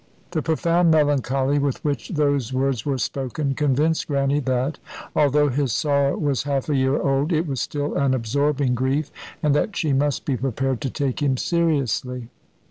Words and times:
The 0.31 0.41
profound 0.41 0.89
melancholy 0.89 1.59
with 1.59 1.85
which 1.85 2.09
those 2.09 2.51
words 2.51 2.87
were 2.87 2.97
spoken 2.97 3.53
convinced 3.53 4.07
Grannie 4.07 4.39
that, 4.39 4.79
although 5.15 5.49
his 5.49 5.73
sorrow 5.73 6.17
was 6.17 6.41
half 6.41 6.69
a 6.69 6.75
year 6.75 6.99
old, 6.99 7.31
it 7.31 7.45
was 7.45 7.61
still 7.61 7.93
an 7.93 8.15
absorbing 8.15 8.73
grief, 8.73 9.11
and 9.43 9.53
that 9.53 9.75
she 9.77 9.93
must 9.93 10.25
be 10.25 10.35
prepared 10.37 10.81
to 10.81 10.89
take 10.89 11.21
him 11.21 11.37
seriously. 11.37 12.29